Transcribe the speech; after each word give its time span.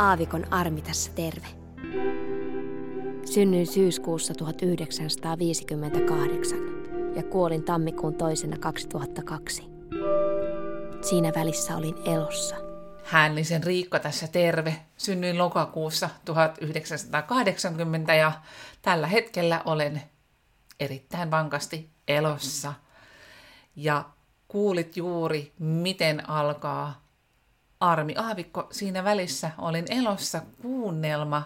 Aavikon 0.00 0.52
Armi 0.52 0.82
tässä 0.82 1.12
terve. 1.12 1.46
Synnyin 3.24 3.66
syyskuussa 3.66 4.34
1958 4.34 6.58
ja 7.16 7.22
kuolin 7.22 7.62
tammikuun 7.62 8.14
toisena 8.14 8.58
2002. 8.58 9.62
Siinä 11.00 11.32
välissä 11.34 11.76
olin 11.76 11.94
elossa. 12.04 12.56
Hännisen 13.04 13.64
Riikka 13.64 13.98
tässä 13.98 14.28
terve. 14.28 14.76
Synnyin 14.96 15.38
lokakuussa 15.38 16.10
1980 16.24 18.14
ja 18.14 18.32
tällä 18.82 19.06
hetkellä 19.06 19.62
olen 19.64 20.02
erittäin 20.80 21.30
vankasti 21.30 21.90
elossa. 22.08 22.74
Ja 23.76 24.04
kuulit 24.48 24.96
juuri, 24.96 25.52
miten 25.58 26.30
alkaa 26.30 27.09
Armi 27.80 28.14
Aavikko. 28.16 28.68
Siinä 28.70 29.04
välissä 29.04 29.50
olin 29.58 29.84
elossa 29.88 30.42
kuunnelma, 30.62 31.42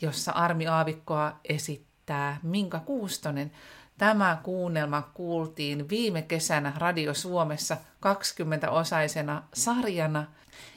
jossa 0.00 0.32
Armi 0.32 0.66
Aavikkoa 0.66 1.40
esittää 1.44 2.38
Minka 2.42 2.80
Kuustonen. 2.80 3.52
Tämä 3.98 4.38
kuunnelma 4.42 5.02
kuultiin 5.02 5.88
viime 5.88 6.22
kesänä 6.22 6.72
Radio 6.76 7.14
Suomessa 7.14 7.76
20-osaisena 7.76 9.42
sarjana 9.54 10.26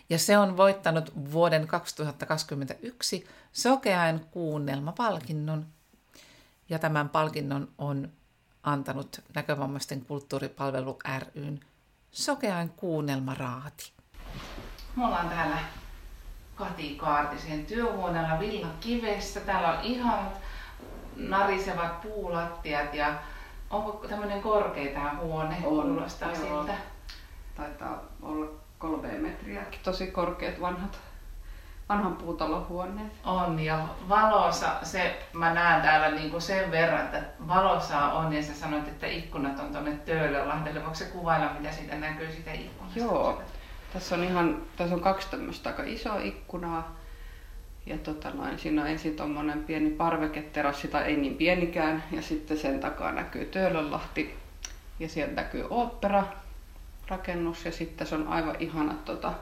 ja 0.10 0.20
se 0.20 0.38
on 0.38 0.58
voittanut 0.58 1.32
vuoden 1.32 1.68
2021 1.68 3.28
Sokeain 3.54 4.20
kuunnelmapalkinnon. 4.32 5.66
Ja 6.70 6.80
tämän 6.80 7.10
palkinnon 7.10 7.68
on 7.78 8.12
antanut 8.64 9.22
Näkövammaisten 9.36 10.06
kulttuuripalvelu 10.06 10.98
ryn 11.36 11.60
Sokeain 12.12 12.70
kuunnelmaraati. 12.70 13.92
Me 14.96 15.06
ollaan 15.06 15.30
täällä 15.30 15.58
Kati 16.56 16.96
Kaartisen 16.96 17.66
työhuoneella 17.66 18.40
Villa 18.40 18.68
Kivessä. 18.80 19.40
Täällä 19.40 19.70
on 19.70 19.84
ihanat 19.84 20.34
narisevat 21.16 22.02
puulattiat 22.02 22.94
ja 22.94 23.14
onko 23.70 24.08
tämmöinen 24.10 24.42
korkea 24.42 24.94
tämä 24.94 25.16
huone? 25.22 25.56
On, 25.56 25.82
Kuulostaa 25.82 26.32
joo. 26.32 26.38
siltä. 26.38 26.74
Taitaa 27.56 28.00
olla 28.22 28.46
kolme 28.80 29.08
metriä. 29.08 29.62
Tosi 29.84 30.08
korkeat 30.08 30.62
vanhat, 30.62 31.00
vanhan 31.90 32.16
puutalohuoneet. 32.16 33.14
On 33.24 33.60
ja 33.60 33.88
valossa, 34.10 34.76
se 34.84 35.28
mä 35.34 35.54
näen 35.54 35.82
täällä 35.82 36.12
niinku 36.12 36.40
sen 36.40 36.72
verran, 36.72 37.06
että 37.06 37.24
valossa 37.48 38.00
on 38.00 38.34
ja 38.34 38.44
sä 38.44 38.54
sanoit, 38.54 38.88
että 38.88 39.08
ikkunat 39.08 39.60
on 39.60 39.72
tuonne 39.72 39.92
Töölönlahdelle. 39.92 40.80
Voiko 40.80 40.96
se 40.96 41.06
kuvailla, 41.06 41.54
mitä 41.60 41.72
siitä 41.72 41.96
näkyy 41.96 42.32
siitä 42.32 42.52
ikkunasta? 42.52 43.00
Joo. 43.00 43.42
Tässä 43.94 44.16
on 44.16 44.24
ihan, 44.24 44.62
tässä 44.78 44.96
on 44.96 45.02
kaksi 45.02 45.28
tämmöistä 45.32 45.70
aika 45.70 45.84
isoa 45.84 46.20
ikkunaa. 46.22 46.96
Ja 47.86 47.98
tota 47.98 48.30
noin, 48.30 48.60
siinä 48.60 48.82
on 48.82 48.88
ensin 48.88 49.16
tuommoinen 49.16 49.64
pieni 49.64 49.90
parveketerassi, 49.90 50.88
tai 50.88 51.04
ei 51.04 51.18
niin 51.18 51.36
pienikään. 51.36 52.04
Ja 52.12 52.22
sitten 52.22 52.58
sen 52.58 52.80
takaa 52.80 53.12
näkyy 53.12 53.46
Töölönlahti. 53.46 54.36
Ja 55.00 55.10
sieltä 55.10 55.34
näkyy 55.34 55.68
ooppera 55.70 56.24
rakennus. 57.08 57.66
Ja 57.66 57.72
sitten 57.72 58.08
se 58.08 58.16
on 58.16 58.28
aivan 58.28 58.56
ihanat 58.60 59.06
tota, 59.06 59.34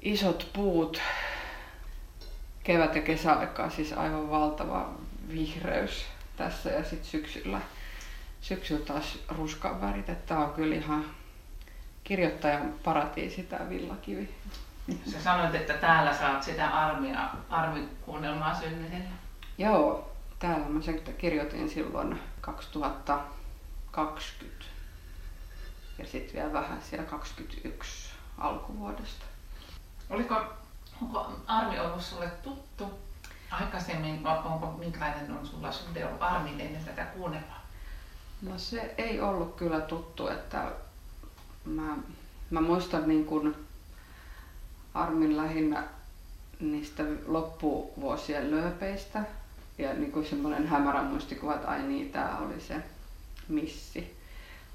isot 0.00 0.50
puut. 0.52 1.00
Kevät- 2.64 2.94
ja 2.94 3.02
kesäaikaa 3.02 3.70
siis 3.70 3.92
aivan 3.92 4.30
valtava 4.30 4.94
vihreys 5.32 6.06
tässä. 6.36 6.70
Ja 6.70 6.84
sitten 6.84 7.10
syksyllä, 7.10 7.60
syksyllä 8.40 8.84
taas 8.84 9.18
ruskan 9.28 9.80
värit. 9.80 10.08
Että 10.08 10.38
on 10.38 10.52
kyllä 10.52 10.74
ihan 10.74 11.04
kirjoittajan 12.08 12.74
paratiisi 12.84 13.42
tää 13.42 13.68
villakivi. 13.68 14.34
Sä 15.12 15.22
sanoit, 15.22 15.54
että 15.54 15.74
täällä 15.74 16.16
saat 16.16 16.42
sitä 16.42 16.68
armia, 16.68 17.28
armikuunnelmaa 17.50 18.54
synnytellä. 18.54 19.10
Joo, 19.58 20.12
täällä 20.38 20.68
mä 20.68 20.82
sen 20.82 21.00
kirjoitin 21.18 21.68
silloin 21.68 22.20
2020 22.40 24.64
ja 25.98 26.06
sitten 26.06 26.34
vielä 26.34 26.52
vähän 26.52 26.82
siellä 26.82 27.06
21 27.06 28.12
alkuvuodesta. 28.38 29.24
Oliko, 30.10 30.44
onko 31.02 31.32
Armi 31.46 31.80
ollut 31.80 32.02
sulle 32.02 32.30
tuttu 32.42 32.98
aikaisemmin, 33.50 34.26
onko 34.26 34.74
minkälainen 34.78 35.30
on 35.30 35.46
sulla 35.46 35.72
suhde 35.72 36.06
ollut 36.06 36.22
Armiin 36.22 36.60
ennen 36.60 36.84
tätä 36.84 37.04
kuunnelmaa? 37.04 37.66
No 38.42 38.58
se 38.58 38.94
ei 38.98 39.20
ollut 39.20 39.56
kyllä 39.56 39.80
tuttu, 39.80 40.28
että 40.28 40.72
mä, 41.68 41.96
mä 42.50 42.60
muistan 42.60 43.08
niin 43.08 43.24
kun 43.24 43.54
Armin 44.94 45.36
lähinnä 45.36 45.84
niistä 46.60 47.04
loppuvuosien 47.26 48.50
lööpeistä 48.50 49.24
ja 49.78 49.94
niin 49.94 50.12
kuin 50.12 50.26
semmoinen 50.26 50.66
hämärä 50.66 51.02
muistikuva, 51.02 51.54
että 51.54 51.68
ai 51.68 51.82
niin, 51.82 52.12
tää 52.12 52.38
oli 52.38 52.60
se 52.60 52.74
missi. 53.48 54.18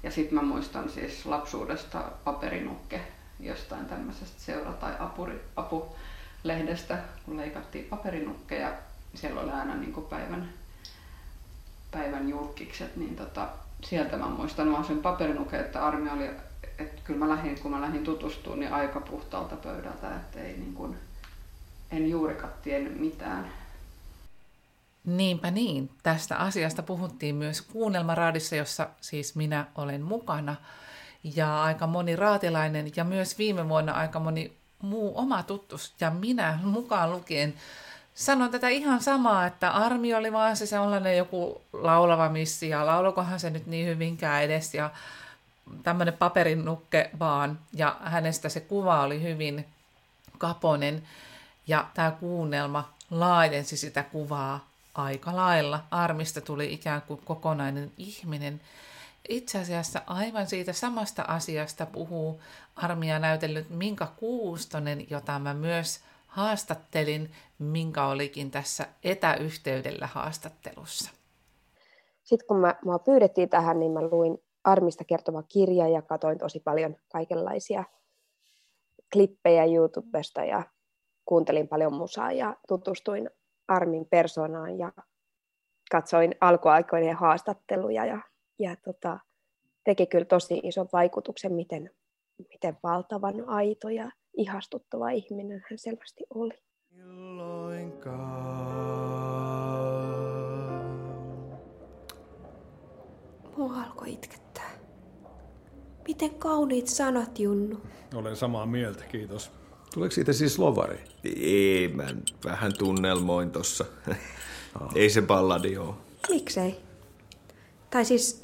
Ja 0.02 0.10
sitten 0.10 0.34
mä 0.34 0.42
muistan 0.42 0.90
siis 0.90 1.26
lapsuudesta 1.26 2.04
paperinukke 2.24 3.00
jostain 3.40 3.86
tämmöisestä 3.86 4.40
seura- 4.40 4.72
tai 4.72 4.94
apuri, 4.98 5.40
apulehdestä, 5.56 6.98
kun 7.24 7.36
leikattiin 7.36 7.84
paperinukkeja. 7.84 8.72
Siellä 9.14 9.40
oli 9.40 9.50
aina 9.50 9.74
niin 9.74 9.92
kuin 9.92 10.06
päivän, 10.06 10.48
päivän 11.90 12.28
julkikset, 12.28 12.96
niin 12.96 13.16
tota, 13.16 13.48
sieltä 13.84 14.16
mä 14.16 14.26
muistan 14.26 14.72
vaan 14.72 14.84
sen 14.84 14.98
paperinuke, 14.98 15.58
että 15.58 15.86
Armi 15.86 16.10
oli, 16.10 16.30
että 16.78 17.02
kyllä 17.04 17.18
mä 17.18 17.28
lähdin, 17.28 17.60
kun 17.60 17.70
mä 17.70 17.80
lähdin 17.80 18.04
tutustumaan, 18.04 18.60
niin 18.60 18.72
aika 18.72 19.00
puhtaalta 19.00 19.56
pöydältä, 19.56 20.16
että 20.16 20.40
ei 20.40 20.56
niin 20.56 20.74
kuin, 20.74 20.96
en 21.90 22.10
juurikaan 22.10 22.52
tiennyt 22.62 23.00
mitään. 23.00 23.52
Niinpä 25.04 25.50
niin. 25.50 25.90
Tästä 26.02 26.36
asiasta 26.36 26.82
puhuttiin 26.82 27.34
myös 27.34 27.62
kuunnelmaraadissa, 27.62 28.56
jossa 28.56 28.88
siis 29.00 29.36
minä 29.36 29.66
olen 29.74 30.02
mukana. 30.02 30.56
Ja 31.34 31.62
aika 31.62 31.86
moni 31.86 32.16
raatilainen 32.16 32.92
ja 32.96 33.04
myös 33.04 33.38
viime 33.38 33.68
vuonna 33.68 33.92
aika 33.92 34.18
moni 34.18 34.56
muu 34.82 35.18
oma 35.18 35.42
tuttus 35.42 35.94
ja 36.00 36.10
minä 36.10 36.58
mukaan 36.62 37.12
lukien 37.12 37.54
sanon 38.14 38.50
tätä 38.50 38.68
ihan 38.68 39.02
samaa, 39.02 39.46
että 39.46 39.70
Armi 39.70 40.14
oli 40.14 40.32
vaan 40.32 40.56
se 40.56 40.66
sellainen 40.66 41.16
joku 41.16 41.62
laulava 41.72 42.28
missi 42.28 42.68
ja 42.68 42.86
laulokohan 42.86 43.40
se 43.40 43.50
nyt 43.50 43.66
niin 43.66 43.86
hyvinkään 43.86 44.42
edes 44.42 44.74
ja 44.74 44.90
tämmöinen 45.82 46.14
paperinukke 46.14 47.10
vaan 47.18 47.58
ja 47.72 47.96
hänestä 48.02 48.48
se 48.48 48.60
kuva 48.60 49.02
oli 49.02 49.22
hyvin 49.22 49.66
kaponen 50.38 51.02
ja 51.66 51.86
tämä 51.94 52.10
kuunnelma 52.10 52.94
laajensi 53.10 53.76
sitä 53.76 54.02
kuvaa 54.02 54.68
aika 54.94 55.36
lailla. 55.36 55.80
Armista 55.90 56.40
tuli 56.40 56.72
ikään 56.72 57.02
kuin 57.02 57.20
kokonainen 57.24 57.92
ihminen. 57.98 58.60
Itse 59.28 59.58
asiassa 59.58 60.02
aivan 60.06 60.46
siitä 60.46 60.72
samasta 60.72 61.22
asiasta 61.22 61.86
puhuu 61.86 62.40
Armia 62.76 63.18
näytellyt 63.18 63.70
Minka 63.70 64.06
Kuustonen, 64.16 65.06
jota 65.10 65.38
mä 65.38 65.54
myös 65.54 66.00
haastattelin, 66.26 67.30
minkä 67.58 68.06
olikin 68.06 68.50
tässä 68.50 68.86
etäyhteydellä 69.04 70.06
haastattelussa. 70.06 71.10
Sitten 72.24 72.46
kun 72.48 72.56
mä, 72.56 72.74
mua 72.84 72.98
pyydettiin 72.98 73.48
tähän, 73.48 73.80
niin 73.80 73.92
mä 73.92 74.00
luin 74.00 74.43
Armista 74.64 75.04
kertova 75.04 75.42
kirja 75.42 75.88
ja 75.88 76.02
katsoin 76.02 76.38
tosi 76.38 76.60
paljon 76.60 76.96
kaikenlaisia 77.12 77.84
klippejä 79.12 79.64
YouTubesta 79.64 80.44
ja 80.44 80.62
kuuntelin 81.24 81.68
paljon 81.68 81.94
musaa 81.94 82.32
ja 82.32 82.56
tutustuin 82.68 83.30
Armin 83.68 84.06
persoonaan 84.06 84.78
ja 84.78 84.92
katsoin 85.90 86.34
alkuaikoinen 86.40 87.16
haastatteluja 87.16 88.06
ja, 88.06 88.20
ja 88.58 88.76
tota, 88.76 89.18
teki 89.84 90.06
kyllä 90.06 90.24
tosi 90.24 90.60
ison 90.62 90.88
vaikutuksen, 90.92 91.52
miten, 91.52 91.90
miten 92.48 92.78
valtavan 92.82 93.48
aito 93.48 93.88
ja 93.88 94.10
ihastuttava 94.36 95.10
ihminen 95.10 95.62
hän 95.70 95.78
selvästi 95.78 96.24
oli. 96.34 96.58
Mua 103.56 103.82
alkoi 103.82 104.12
itkettää. 104.12 104.53
Miten 106.08 106.34
kauniit 106.34 106.86
sanat, 106.86 107.38
Junnu. 107.38 107.80
Olen 108.14 108.36
samaa 108.36 108.66
mieltä, 108.66 109.04
kiitos. 109.04 109.50
Tuleeko 109.94 110.14
siitä 110.14 110.32
siis 110.32 110.58
lovari? 110.58 110.98
Ei, 111.36 111.88
mä 111.88 112.04
vähän 112.44 112.72
tunnelmoin 112.78 113.50
tossa. 113.50 113.84
Ei 114.94 115.10
se 115.10 115.22
balladi 115.22 115.76
oo. 115.76 115.96
Miksei? 116.30 116.76
Tai 117.90 118.04
siis 118.04 118.40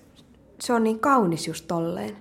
se 0.61 0.73
on 0.73 0.85
niin 0.85 1.01
kaunis 1.01 1.49
just 1.49 1.65
tolleen, 1.69 2.17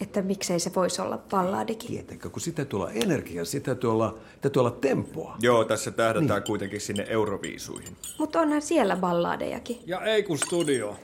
että 0.00 0.22
miksei 0.22 0.60
se 0.60 0.74
voisi 0.76 1.02
olla 1.02 1.18
balladikin. 1.18 1.88
Tietenkö, 1.90 2.30
kun 2.30 2.40
sitä 2.40 2.64
tuolla 2.64 2.90
energiaa, 2.90 3.44
sitä 3.44 3.74
tuolla, 3.74 4.18
sitä 4.34 4.50
tuolla 4.50 4.70
tempoa. 4.70 5.36
Joo, 5.40 5.64
tässä 5.64 5.90
tähdätään 5.90 6.40
niin. 6.40 6.46
kuitenkin 6.46 6.80
sinne 6.80 7.06
Euroviisuihin. 7.08 7.96
Mutta 8.18 8.40
onhan 8.40 8.62
siellä 8.62 8.96
balladejakin. 8.96 9.78
Ja 9.86 10.04
ei 10.04 10.22
kun 10.22 10.38
studio. 10.38 10.96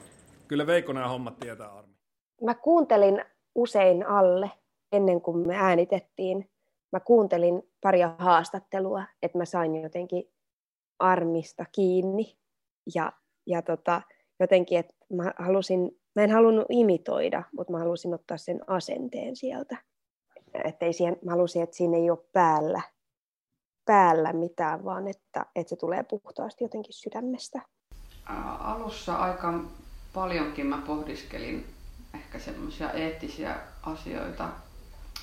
Kyllä 0.47 0.67
Veikko 0.67 0.93
nämä 0.93 1.07
hommat 1.07 1.39
tietää, 1.39 1.73
Armi. 1.73 1.93
Mä 2.43 2.55
kuuntelin 2.55 3.21
usein 3.61 4.07
alle 4.07 4.51
ennen 4.91 5.21
kuin 5.21 5.47
me 5.47 5.55
äänitettiin 5.55 6.49
mä 6.91 6.99
kuuntelin 6.99 7.63
paria 7.81 8.15
haastattelua, 8.17 9.03
että 9.21 9.37
mä 9.37 9.45
sain 9.45 9.81
jotenkin 9.81 10.23
armista 10.99 11.65
kiinni 11.71 12.37
ja, 12.95 13.13
ja 13.47 13.61
tota, 13.61 14.01
jotenkin, 14.39 14.79
että 14.79 14.95
mä 15.13 15.33
halusin, 15.39 15.99
mä 16.15 16.23
en 16.23 16.31
halunnut 16.31 16.65
imitoida, 16.69 17.43
mutta 17.57 17.73
mä 17.73 17.79
halusin 17.79 18.13
ottaa 18.13 18.37
sen 18.37 18.59
asenteen 18.67 19.35
sieltä. 19.35 19.77
Että 20.63 20.85
ei 20.85 20.93
siihen, 20.93 21.17
mä 21.25 21.31
halusin, 21.31 21.63
että 21.63 21.75
siinä 21.75 21.97
ei 21.97 22.09
ole 22.09 22.19
päällä, 22.33 22.81
päällä 23.85 24.33
mitään, 24.33 24.85
vaan 24.85 25.07
että, 25.07 25.45
että 25.55 25.69
se 25.69 25.75
tulee 25.75 26.03
puhtaasti 26.03 26.63
jotenkin 26.63 26.93
sydämestä. 26.93 27.61
Alussa 28.59 29.15
aika 29.15 29.53
paljonkin 30.13 30.65
mä 30.65 30.83
pohdiskelin 30.87 31.65
ehkä 32.29 32.39
semmoisia 32.39 32.91
eettisiä 32.91 33.55
asioita, 33.83 34.49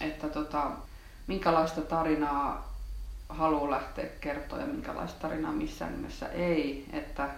että 0.00 0.28
tota, 0.28 0.70
minkälaista 1.26 1.80
tarinaa 1.80 2.74
haluaa 3.28 3.70
lähteä 3.70 4.06
kertoa 4.20 4.58
ja 4.58 4.66
minkälaista 4.66 5.20
tarinaa 5.20 5.52
missään 5.52 5.92
nimessä 5.92 6.28
ei. 6.28 6.86
Että 6.92 7.28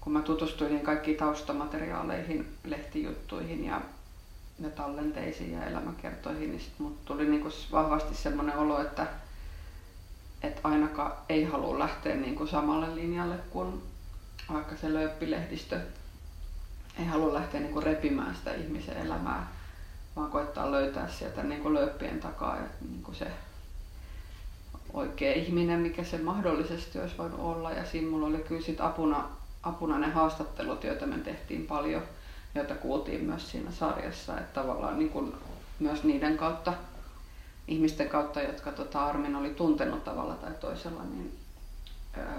kun 0.00 0.12
mä 0.12 0.22
tutustuin 0.22 0.80
kaikkiin 0.80 1.16
taustamateriaaleihin, 1.16 2.56
lehtijuttuihin 2.64 3.64
ja, 3.64 3.80
ja 4.60 4.70
tallenteisiin 4.70 5.52
ja 5.52 5.66
elämäkertoihin, 5.66 6.50
niin 6.50 6.60
sit 6.60 6.78
mut 6.78 7.04
tuli 7.04 7.24
niin 7.24 7.42
kuin 7.42 7.54
vahvasti 7.72 8.14
semmoinen 8.14 8.56
olo, 8.56 8.80
että, 8.80 9.06
että 10.42 10.60
ainakaan 10.64 11.12
ei 11.28 11.44
halua 11.44 11.78
lähteä 11.78 12.14
niin 12.14 12.34
kuin 12.34 12.48
samalle 12.48 12.94
linjalle 12.94 13.36
kuin 13.50 13.82
vaikka 14.52 14.76
se 14.76 14.92
löyppilehdistö. 14.92 15.80
Ei 16.98 17.04
halua 17.04 17.34
lähteä 17.34 17.60
niin 17.60 17.72
kuin 17.72 17.82
repimään 17.82 18.34
sitä 18.34 18.54
ihmisen 18.54 18.96
elämää, 18.96 19.46
vaan 20.16 20.30
koittaa 20.30 20.70
löytää 20.70 21.08
sieltä 21.08 21.42
niin 21.42 21.62
kuin 21.62 21.74
löyppien 21.74 22.20
takaa 22.20 22.56
ja 22.56 22.66
niin 22.90 23.02
kuin 23.02 23.14
se 23.14 23.26
oikea 24.92 25.32
ihminen, 25.32 25.80
mikä 25.80 26.04
se 26.04 26.18
mahdollisesti 26.18 26.98
olisi 26.98 27.18
voinut 27.18 27.40
olla. 27.40 27.72
Ja 27.72 27.84
siinä 27.84 28.10
mulla 28.10 28.26
oli 28.26 28.38
kyllä 28.38 28.62
sit 28.62 28.80
apuna, 28.80 29.24
apuna 29.62 29.98
ne 29.98 30.10
haastattelut, 30.10 30.84
joita 30.84 31.06
me 31.06 31.18
tehtiin 31.18 31.66
paljon, 31.66 32.02
joita 32.54 32.74
kuultiin 32.74 33.24
myös 33.24 33.50
siinä 33.50 33.70
sarjassa. 33.70 34.38
Että 34.38 34.60
tavallaan 34.60 34.98
niin 34.98 35.10
kuin 35.10 35.34
myös 35.78 36.04
niiden 36.04 36.36
kautta, 36.36 36.74
ihmisten 37.68 38.08
kautta, 38.08 38.42
jotka 38.42 38.72
tota 38.72 39.06
Armin 39.06 39.36
oli 39.36 39.50
tuntenut 39.50 40.04
tavalla 40.04 40.34
tai 40.34 40.52
toisella, 40.60 41.02
niin 41.02 41.41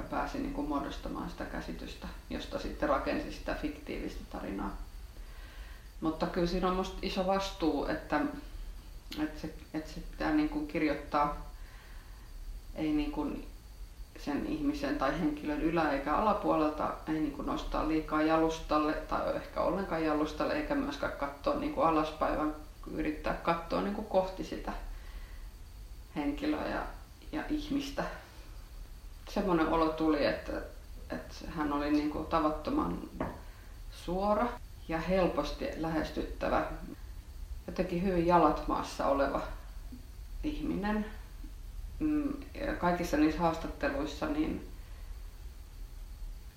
pääsi 0.10 0.38
niin 0.38 0.54
kuin 0.54 0.68
muodostamaan 0.68 1.30
sitä 1.30 1.46
käsitystä, 1.46 2.08
josta 2.30 2.60
sitten 2.60 2.90
rakensi 2.90 3.32
sitä 3.32 3.56
fiktiivistä 3.62 4.24
tarinaa. 4.32 4.78
Mutta 6.02 6.26
kyllä 6.26 6.48
siinä 6.48 6.68
on 6.68 6.76
musta 6.76 6.98
iso 7.02 7.28
vastuu, 7.28 7.86
että, 7.86 8.22
että, 9.24 9.42
se, 9.42 9.54
että 9.74 9.92
se 9.92 10.00
pitää 10.12 10.32
niin 10.32 10.50
kuin 10.50 10.68
kirjoittaa 10.68 11.52
ei 12.76 12.94
niin 12.94 13.12
kuin 13.12 13.48
sen 14.20 14.46
ihmisen 14.46 14.98
tai 14.98 15.20
henkilön 15.20 15.62
ylä- 15.62 15.92
eikä 15.92 16.16
alapuolelta 16.16 16.94
ei 17.08 17.14
niin 17.14 17.32
kuin 17.32 17.46
nostaa 17.46 17.88
liikaa 17.88 18.22
jalustalle 18.22 18.94
tai 18.94 19.36
ehkä 19.36 19.62
ollenkaan 19.62 20.06
jalustalle 20.06 20.54
eikä 20.54 20.76
myöskään 20.76 21.14
katsoa 21.14 21.56
niin 21.56 21.74
kuin 21.74 21.88
alaspäin, 21.88 22.38
vaan 22.38 22.56
yrittää 22.92 23.34
katsoa 23.34 23.82
niin 23.82 23.96
kuin 23.96 24.08
kohti 24.08 24.44
sitä 24.44 24.74
henkilöä 26.16 26.68
ja, 26.68 26.84
ja 27.32 27.44
ihmistä. 27.50 28.04
Semmoinen 29.30 29.68
olo 29.68 29.90
tuli, 29.90 30.26
että, 30.26 30.52
että 31.10 31.36
hän 31.50 31.74
oli 31.74 31.92
niin 31.92 32.10
kuin 32.10 32.26
tavattoman 32.26 33.00
suora 33.92 34.48
ja 34.88 35.00
helposti 35.00 35.66
lähestyttävä, 35.78 36.66
jotenkin 37.68 38.04
hyvin 38.04 38.28
jalat 38.28 38.68
maassa 38.68 39.06
oleva 39.06 39.42
ihminen, 40.44 41.06
Mm, 42.04 42.34
kaikissa 42.80 43.18
niissä 43.18 43.42
haastatteluissa 43.42 44.26
niin 44.26 44.68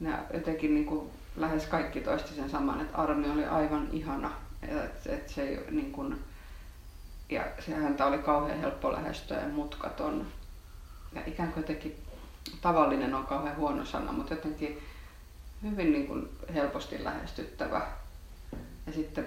ne 0.01 0.19
jotenkin 0.35 0.75
niin 0.75 0.87
kuin 0.87 1.11
lähes 1.37 1.67
kaikki 1.67 2.01
toisti 2.01 2.35
sen 2.35 2.51
saman, 2.51 2.81
että 2.81 2.97
Armi 2.97 3.31
oli 3.31 3.45
aivan 3.45 3.89
ihana. 3.93 4.33
Että 4.63 5.15
et 5.15 5.29
se 5.29 5.65
niin 5.71 5.93
kuin, 5.93 6.25
ja 7.31 7.45
se 7.67 7.75
häntä 7.75 8.07
oli 8.07 8.19
kauhean 8.19 8.61
helppo 8.61 8.93
lähestyä 8.93 9.41
ja 9.41 9.49
mutkaton. 9.49 10.27
Ja 11.13 11.23
ikään 11.27 11.53
kuin 11.53 11.63
jotenkin 11.63 11.97
tavallinen 12.61 13.15
on 13.15 13.27
kauhean 13.27 13.57
huono 13.57 13.85
sana, 13.85 14.13
mutta 14.13 14.35
jotenkin 14.35 14.83
hyvin 15.63 15.93
niin 15.93 16.07
kuin 16.07 16.29
helposti 16.55 17.05
lähestyttävä. 17.05 17.87
Ja 18.87 18.93
sitten, 18.93 19.27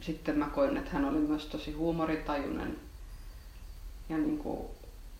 sitten 0.00 0.38
mä 0.38 0.46
koin, 0.46 0.76
että 0.76 0.90
hän 0.90 1.04
oli 1.04 1.18
myös 1.18 1.46
tosi 1.46 1.72
huumoritajuinen 1.72 2.78
ja 4.08 4.18
niin 4.18 4.38
kuin 4.38 4.66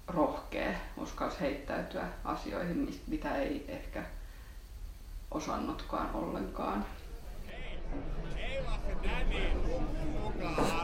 rohkea, 0.09 0.73
uskalsi 0.97 1.41
heittäytyä 1.41 2.09
asioihin, 2.25 3.01
mitä 3.07 3.37
ei 3.37 3.65
ehkä 3.69 4.05
osannutkaan 5.31 6.11
ollenkaan. 6.15 6.87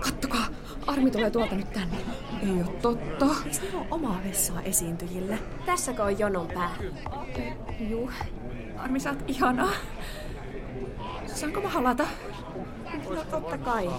Kattokaa, 0.03 0.47
Armi 0.87 1.11
tulee 1.11 1.31
tuolta 1.31 1.55
nyt 1.55 1.73
tänne. 1.73 1.96
Ei 2.43 2.50
ole 2.50 2.76
totta. 2.82 3.26
Eikö 3.46 3.67
ne 3.73 3.79
ole 3.79 3.87
omaa 3.90 4.20
vessaa 4.25 4.62
esiintyjille? 4.62 5.38
Tässäkö 5.67 6.02
on 6.02 6.19
jonon 6.19 6.49
pää? 6.55 6.70
Juu. 7.81 8.11
Armi, 8.79 9.00
sä 9.00 9.11
oot 9.11 9.25
ihanaa. 9.26 9.73
Saanko 11.26 11.61
mä 11.61 11.69
halata? 11.69 12.05
No 13.14 13.25
totta 13.31 13.58
kai. 13.58 13.90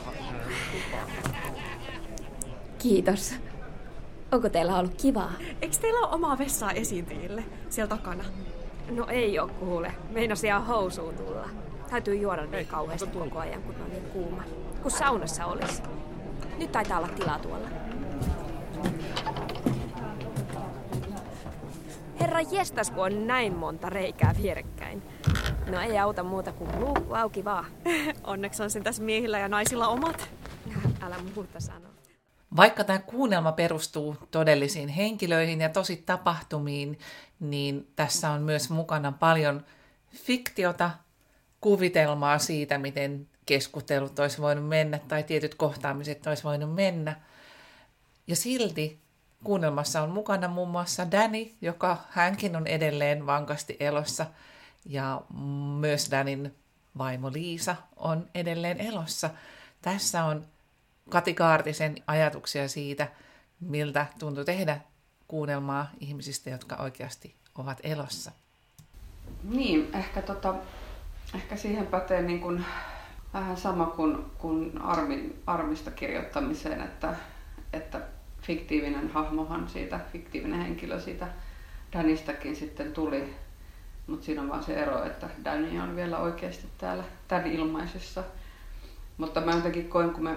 Kiitos. 2.79 3.35
Onko 4.31 4.49
teillä 4.49 4.77
ollut 4.77 5.01
kivaa? 5.01 5.31
Eikö 5.61 5.77
teillä 5.81 5.99
ole 5.99 6.15
omaa 6.15 6.37
vessaa 6.37 6.71
esiintyjille 6.71 7.43
siellä 7.69 7.95
takana? 7.95 8.23
No 8.91 9.05
ei 9.09 9.39
oo 9.39 9.47
kuule. 9.47 9.91
Meinas 10.09 10.43
ihan 10.43 10.65
housuun 10.65 11.13
tulla. 11.13 11.49
Täytyy 11.89 12.15
juoda 12.15 12.45
niin 12.45 12.67
kauheasti 12.67 13.07
koko 13.07 13.39
ajan, 13.39 13.61
kun 13.61 13.75
on 13.83 13.89
niin 13.89 14.03
kuuma. 14.03 14.43
Kun 14.81 14.91
saunassa 14.91 15.45
olisi. 15.45 15.81
Nyt 16.57 16.71
taitaa 16.71 16.97
olla 16.97 17.07
tilaa 17.07 17.39
tuolla. 17.39 17.67
Herra 22.19 22.41
jestas, 22.41 22.91
kun 22.91 23.03
on 23.03 23.27
näin 23.27 23.55
monta 23.55 23.89
reikää 23.89 24.35
vierekkäin. 24.41 25.03
No 25.67 25.81
ei 25.81 25.99
auta 25.99 26.23
muuta 26.23 26.51
kuin 26.51 26.79
luukku 26.79 27.13
auki 27.13 27.45
vaan. 27.45 27.65
Onneksi 28.23 28.63
on 28.63 28.69
sen 28.69 28.83
tässä 28.83 29.03
miehillä 29.03 29.39
ja 29.39 29.47
naisilla 29.47 29.87
omat. 29.87 30.29
Älä 31.01 31.15
muuta 31.35 31.59
sano. 31.59 31.87
Vaikka 32.55 32.83
tämä 32.83 32.99
kuunnelma 32.99 33.51
perustuu 33.51 34.15
todellisiin 34.31 34.89
henkilöihin 34.89 35.61
ja 35.61 35.69
tosi 35.69 35.97
tapahtumiin, 35.97 36.99
niin 37.39 37.87
tässä 37.95 38.29
on 38.29 38.41
myös 38.41 38.69
mukana 38.69 39.11
paljon 39.11 39.65
fiktiota, 40.15 40.91
kuvitelmaa 41.61 42.39
siitä, 42.39 42.77
miten 42.77 43.27
keskustelut 43.45 44.19
olisi 44.19 44.41
voinut 44.41 44.67
mennä 44.67 44.99
tai 45.07 45.23
tietyt 45.23 45.55
kohtaamiset 45.55 46.27
olisi 46.27 46.43
voinut 46.43 46.75
mennä. 46.75 47.15
Ja 48.27 48.35
silti 48.35 48.99
kuunnelmassa 49.43 50.01
on 50.01 50.09
mukana 50.09 50.47
muun 50.47 50.69
muassa 50.69 51.11
Danny, 51.11 51.51
joka 51.61 51.97
hänkin 52.09 52.55
on 52.55 52.67
edelleen 52.67 53.25
vankasti 53.25 53.77
elossa, 53.79 54.25
ja 54.85 55.21
myös 55.79 56.11
Danin 56.11 56.55
vaimo 56.97 57.31
Liisa 57.33 57.75
on 57.95 58.29
edelleen 58.35 58.79
elossa. 58.79 59.29
Tässä 59.81 60.23
on 60.23 60.45
Kati 61.09 61.33
Kaartisen 61.33 61.95
ajatuksia 62.07 62.67
siitä, 62.67 63.07
miltä 63.59 64.05
tuntui 64.19 64.45
tehdä 64.45 64.79
kuunnelmaa 65.27 65.89
ihmisistä, 65.99 66.49
jotka 66.49 66.75
oikeasti 66.75 67.35
ovat 67.55 67.79
elossa. 67.83 68.31
Niin, 69.43 69.89
ehkä, 69.95 70.21
tota, 70.21 70.55
ehkä 71.35 71.55
siihen 71.55 71.87
pätee 71.87 72.21
niin 72.21 72.41
kuin 72.41 72.65
vähän 73.33 73.57
sama 73.57 73.85
kuin, 73.85 74.25
kuin 74.37 74.81
Armin, 74.81 75.41
Armista 75.47 75.91
kirjoittamiseen, 75.91 76.81
että, 76.81 77.15
että 77.73 78.01
fiktiivinen 78.41 79.09
hahmohan 79.09 79.69
siitä, 79.69 79.99
fiktiivinen 80.11 80.61
henkilö 80.61 80.99
siitä 80.99 81.27
Danistakin 81.93 82.55
sitten 82.55 82.93
tuli. 82.93 83.35
Mutta 84.07 84.25
siinä 84.25 84.41
on 84.41 84.49
vaan 84.49 84.63
se 84.63 84.73
ero, 84.73 85.03
että 85.03 85.29
Danny 85.45 85.79
on 85.79 85.95
vielä 85.95 86.17
oikeasti 86.17 86.67
täällä 86.77 87.03
tämän 87.27 87.47
ilmaisessa. 87.47 88.23
Mutta 89.17 89.41
mä 89.41 89.51
jotenkin 89.51 89.89
koin, 89.89 90.09
kun 90.09 90.23
me 90.23 90.35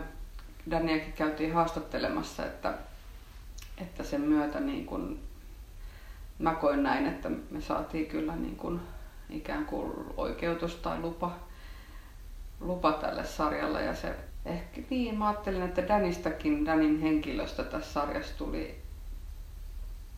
Daniakin 0.71 1.13
käytiin 1.13 1.55
haastattelemassa, 1.55 2.47
että, 2.47 2.75
että 3.79 4.03
sen 4.03 4.21
myötä 4.21 4.61
niin 4.61 4.87
kun, 4.87 5.19
mä 6.39 6.55
koin 6.55 6.83
näin, 6.83 7.07
että 7.07 7.31
me 7.51 7.61
saatiin 7.61 8.07
kyllä 8.07 8.37
niin 8.37 8.57
kun, 8.57 8.81
ikään 9.31 9.67
kuin 9.67 9.93
oikeutus 10.17 10.75
tai 10.75 11.01
lupa, 11.01 11.46
lupa 12.61 12.93
tälle 12.93 13.25
sarjalle. 13.25 13.83
Ja 13.83 13.95
se 13.95 14.15
ehkä 14.45 14.81
niin, 14.91 15.19
mä 15.19 15.29
ajattelin, 15.29 15.63
että 15.63 15.89
Danistakin, 15.89 16.67
Danin 16.67 17.01
henkilöstä 17.01 17.65
tässä 17.65 17.93
sarjassa 17.93 18.39
tuli 18.39 18.87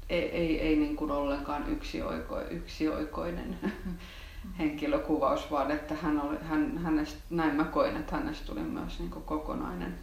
ei, 0.09 0.31
ei, 0.31 0.61
ei 0.61 0.77
niin 0.77 0.97
kuin 0.97 1.11
ollenkaan 1.11 1.69
yksioiko, 1.69 2.41
yksioikoinen 2.41 3.59
henkilökuvaus, 4.59 5.51
vaan 5.51 5.71
että 5.71 5.95
hän 5.95 6.21
oli, 6.21 6.37
hän, 6.43 6.79
hänestä, 6.79 7.19
näin 7.31 7.55
mä 7.55 7.65
koin, 7.65 7.97
että 7.97 8.17
hänestä 8.17 8.47
tuli 8.47 8.61
myös 8.61 8.99
niin 8.99 9.11
kuin 9.11 9.25
kokonainen 9.25 9.99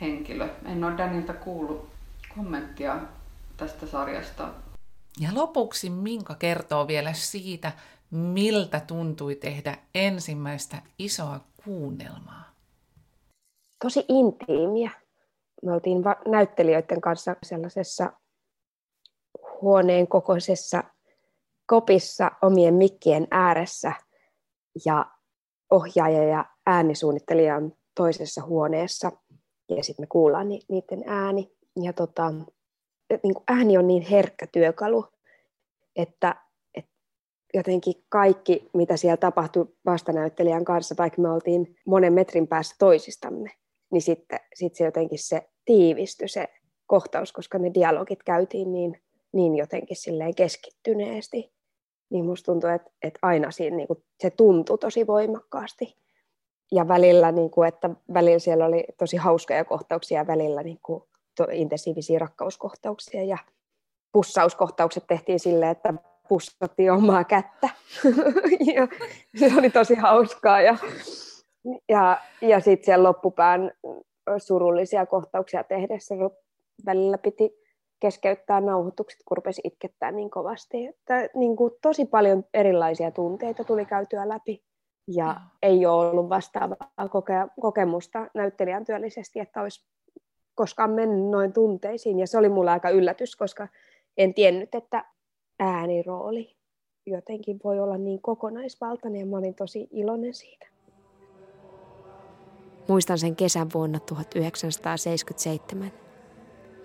henkilö. 0.00 0.48
En 0.64 0.84
ole 0.84 0.98
Danilta 0.98 1.34
kuullut, 1.34 1.88
kommenttia 2.34 2.96
tästä 3.56 3.86
sarjasta. 3.86 4.48
Ja 5.20 5.30
lopuksi 5.34 5.90
Minka 5.90 6.34
kertoo 6.34 6.88
vielä 6.88 7.12
siitä, 7.12 7.72
miltä 8.10 8.80
tuntui 8.80 9.34
tehdä 9.34 9.78
ensimmäistä 9.94 10.82
isoa 10.98 11.40
kuunnelmaa. 11.68 12.44
Tosi 13.82 14.04
intiimiä. 14.08 14.90
Me 15.62 15.72
oltiin 15.72 16.04
va- 16.04 16.22
näyttelijöiden 16.28 17.00
kanssa 17.00 17.36
sellaisessa 17.42 18.12
huoneen 19.62 20.08
kokoisessa 20.08 20.84
kopissa 21.66 22.30
omien 22.42 22.74
mikkien 22.74 23.26
ääressä 23.30 23.92
ja 24.84 25.06
ohjaaja 25.70 26.24
ja 26.24 26.44
äänisuunnittelija 26.66 27.56
on 27.56 27.72
toisessa 27.94 28.42
huoneessa 28.42 29.12
ja 29.68 29.84
sitten 29.84 30.02
me 30.02 30.06
kuullaan 30.06 30.48
ni- 30.48 30.62
niiden 30.68 31.02
ääni. 31.06 31.52
Ja 31.82 31.92
tota, 31.92 32.30
niin 33.22 33.34
ääni 33.48 33.78
on 33.78 33.86
niin 33.86 34.02
herkkä 34.02 34.46
työkalu, 34.46 35.06
että 35.96 36.36
jotenkin 37.54 37.94
kaikki, 38.08 38.70
mitä 38.74 38.96
siellä 38.96 39.16
tapahtui 39.16 39.66
vastanäyttelijän 39.86 40.64
kanssa, 40.64 40.94
vaikka 40.98 41.22
me 41.22 41.30
oltiin 41.30 41.76
monen 41.86 42.12
metrin 42.12 42.48
päässä 42.48 42.76
toisistamme, 42.78 43.50
niin 43.92 44.02
sitten 44.02 44.40
sit 44.54 44.74
se 44.74 44.84
jotenkin 44.84 45.18
se 45.18 45.48
tiivistyi 45.64 46.28
se 46.28 46.48
kohtaus, 46.86 47.32
koska 47.32 47.58
ne 47.58 47.70
dialogit 47.74 48.22
käytiin 48.22 48.72
niin, 48.72 49.02
niin 49.32 49.56
jotenkin 49.56 49.96
silleen 49.96 50.34
keskittyneesti. 50.34 51.52
Niin 52.10 52.24
musta 52.24 52.52
tuntuu, 52.52 52.70
että, 52.70 52.90
että 53.02 53.18
aina 53.22 53.50
siinä 53.50 53.76
niin 53.76 53.86
kuin, 53.86 54.04
se 54.20 54.30
tuntui 54.30 54.78
tosi 54.78 55.06
voimakkaasti. 55.06 55.96
Ja 56.72 56.88
välillä, 56.88 57.32
niin 57.32 57.50
kuin, 57.50 57.68
että 57.68 57.90
välillä 58.14 58.38
siellä 58.38 58.66
oli 58.66 58.84
tosi 58.98 59.16
hauskoja 59.16 59.64
kohtauksia 59.64 60.18
ja 60.20 60.26
välillä 60.26 60.62
niin 60.62 60.78
kuin, 60.82 61.02
intensiivisiä 61.52 62.18
rakkauskohtauksia 62.18 63.24
ja 63.24 63.38
pussauskohtaukset 64.12 65.04
tehtiin 65.06 65.40
silleen, 65.40 65.70
että 65.70 65.94
pussattiin 66.28 66.92
omaa 66.92 67.24
kättä. 67.24 67.68
ja 68.74 68.88
se 69.36 69.58
oli 69.58 69.70
tosi 69.70 69.94
hauskaa. 69.94 70.60
Ja, 70.60 70.76
ja, 71.88 72.20
ja 72.40 72.60
sitten 72.60 72.84
siellä 72.84 73.08
loppupään 73.08 73.72
surullisia 74.38 75.06
kohtauksia 75.06 75.64
tehdessä 75.64 76.14
välillä 76.86 77.18
piti 77.18 77.50
keskeyttää 78.00 78.60
nauhoitukset, 78.60 79.20
kun 79.24 79.36
rupesi 79.36 79.60
itkettää 79.64 80.12
niin 80.12 80.30
kovasti. 80.30 80.86
Että, 80.86 81.28
niin 81.34 81.56
kuin, 81.56 81.72
tosi 81.82 82.04
paljon 82.04 82.44
erilaisia 82.54 83.10
tunteita 83.10 83.64
tuli 83.64 83.84
käytyä 83.84 84.28
läpi. 84.28 84.62
Ja 85.06 85.32
mm. 85.32 85.50
ei 85.62 85.86
ole 85.86 86.10
ollut 86.10 86.28
vastaavaa 86.28 86.88
koke- 87.00 87.50
kokemusta 87.60 88.26
näyttelijän 88.34 88.84
työllisesti, 88.84 89.40
että 89.40 89.62
olisi 89.62 89.86
koskaan 90.54 90.90
mennyt 90.90 91.30
noin 91.30 91.52
tunteisiin. 91.52 92.18
Ja 92.18 92.26
se 92.26 92.38
oli 92.38 92.48
mulle 92.48 92.70
aika 92.70 92.90
yllätys, 92.90 93.36
koska 93.36 93.68
en 94.16 94.34
tiennyt, 94.34 94.74
että 94.74 95.04
äänirooli 95.58 96.58
jotenkin 97.10 97.60
voi 97.64 97.80
olla 97.80 97.98
niin 97.98 98.22
kokonaisvaltainen 98.22 99.20
ja 99.20 99.26
mä 99.26 99.36
olin 99.36 99.54
tosi 99.54 99.88
iloinen 99.90 100.34
siitä. 100.34 100.66
Muistan 102.88 103.18
sen 103.18 103.36
kesän 103.36 103.68
vuonna 103.74 104.00
1977. 104.00 105.92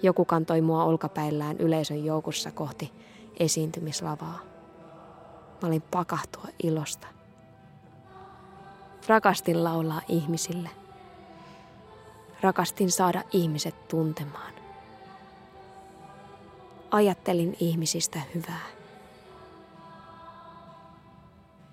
Joku 0.04 0.26
kantoi 0.26 0.62
mua 0.62 0.84
olkapäillään 0.84 1.58
yleisön 1.58 2.06
joukossa 2.06 2.52
kohti 2.52 2.92
esiintymislavaa. 3.40 4.40
Mä 5.62 5.68
olin 5.68 5.84
pakahtua 5.92 6.48
ilosta. 6.64 7.08
Rakastin 9.08 9.64
laulaa 9.64 10.02
ihmisille. 10.08 10.70
Rakastin 12.42 12.92
saada 12.92 13.24
ihmiset 13.32 13.88
tuntemaan. 13.88 14.53
Ajattelin 16.94 17.58
ihmisistä 17.60 18.22
hyvää. 18.36 18.68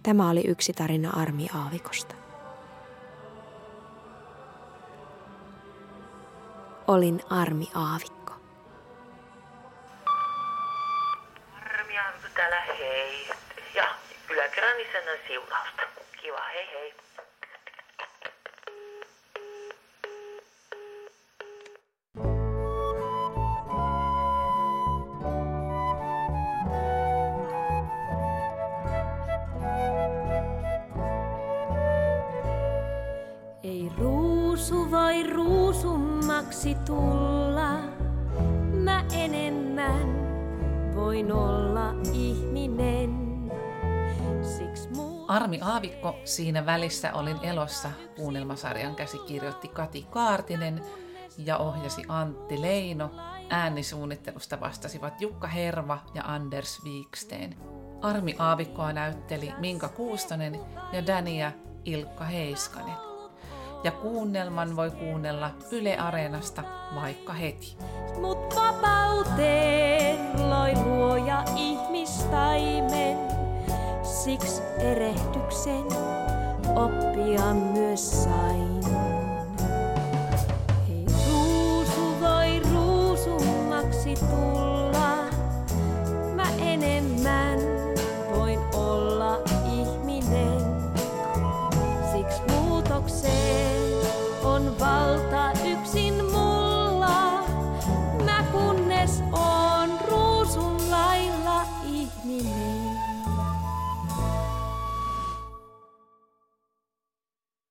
Tämä 0.02 0.30
oli 0.30 0.44
yksi 0.46 0.72
tarina 0.72 1.10
Armi 1.10 1.46
Aavikosta. 1.54 2.14
Olin 6.86 7.20
Armi 7.30 7.68
Aavikko. 7.74 8.19
Ruusu 34.60 34.90
voi 34.90 35.22
ruusummaksi 35.22 36.74
tulla, 36.74 37.78
mä 38.72 39.04
enemmän 39.12 40.14
voin 40.94 41.32
olla 41.32 41.94
ihminen. 42.12 43.50
Siksi 44.42 44.88
muu... 44.96 45.24
Armi 45.28 45.60
Aavikko 45.62 46.16
siinä 46.24 46.66
välissä 46.66 47.12
olin 47.14 47.36
elossa 47.42 47.90
kuunnelmasarjan 48.16 48.94
käsikirjoitti 48.94 49.68
Kati 49.68 50.06
Kaartinen 50.10 50.82
ja 51.38 51.58
ohjasi 51.58 52.04
Antti 52.08 52.60
Leino. 52.60 53.10
Äänisuunnittelusta 53.50 54.60
vastasivat 54.60 55.20
Jukka 55.20 55.46
Herva 55.46 55.98
ja 56.14 56.22
Anders 56.26 56.84
Viiksten. 56.84 57.56
Armi 58.02 58.36
Aavikkoa 58.38 58.92
näytteli 58.92 59.52
Minka 59.58 59.88
Kuustonen 59.88 60.60
ja 60.92 61.06
Dania 61.06 61.52
Ilkka 61.84 62.24
Heiskanen. 62.24 63.09
Ja 63.84 63.90
kuunnelman 63.90 64.76
voi 64.76 64.90
kuunnella 64.90 65.50
Yle 65.70 65.98
Areenasta 65.98 66.62
vaikka 66.94 67.32
heti. 67.32 67.76
Mut 68.20 68.54
vapauteen 68.56 70.50
loi 70.50 70.74
luoja 70.84 71.44
ihmistaimen. 71.56 73.18
Siksi 74.02 74.62
erehdyksen 74.78 75.84
oppia 76.74 77.54
myös 77.54 78.19